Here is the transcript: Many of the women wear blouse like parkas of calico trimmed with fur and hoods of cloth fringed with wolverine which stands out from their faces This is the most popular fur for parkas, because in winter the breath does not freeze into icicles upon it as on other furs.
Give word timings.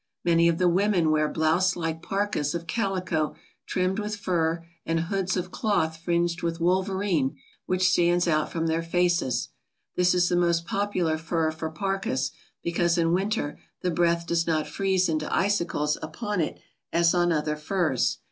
Many 0.25 0.47
of 0.47 0.57
the 0.57 0.67
women 0.67 1.11
wear 1.11 1.29
blouse 1.29 1.75
like 1.75 2.01
parkas 2.01 2.55
of 2.55 2.65
calico 2.65 3.35
trimmed 3.67 3.99
with 3.99 4.15
fur 4.15 4.65
and 4.83 4.99
hoods 4.99 5.37
of 5.37 5.51
cloth 5.51 5.97
fringed 5.97 6.41
with 6.41 6.59
wolverine 6.59 7.35
which 7.67 7.87
stands 7.87 8.27
out 8.27 8.51
from 8.51 8.65
their 8.65 8.81
faces 8.81 9.49
This 9.95 10.15
is 10.15 10.27
the 10.27 10.35
most 10.35 10.65
popular 10.65 11.19
fur 11.19 11.51
for 11.51 11.69
parkas, 11.69 12.31
because 12.63 12.97
in 12.97 13.13
winter 13.13 13.59
the 13.83 13.91
breath 13.91 14.25
does 14.25 14.47
not 14.47 14.65
freeze 14.65 15.07
into 15.07 15.31
icicles 15.31 15.99
upon 16.01 16.41
it 16.41 16.59
as 16.91 17.13
on 17.13 17.31
other 17.31 17.55
furs. 17.55 18.17